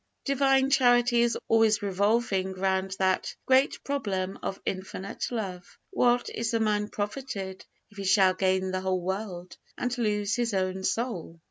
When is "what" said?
5.91-6.27